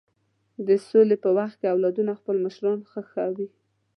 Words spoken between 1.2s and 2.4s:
په وخت کې اولادونه خپل